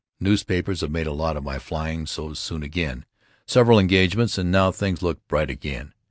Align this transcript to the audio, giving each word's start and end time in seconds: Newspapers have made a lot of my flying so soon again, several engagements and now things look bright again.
Newspapers 0.19 0.81
have 0.81 0.89
made 0.89 1.05
a 1.05 1.11
lot 1.13 1.37
of 1.37 1.43
my 1.43 1.59
flying 1.59 2.07
so 2.07 2.33
soon 2.33 2.63
again, 2.63 3.05
several 3.45 3.77
engagements 3.77 4.35
and 4.35 4.51
now 4.51 4.71
things 4.71 5.03
look 5.03 5.19
bright 5.27 5.51
again. 5.51 5.93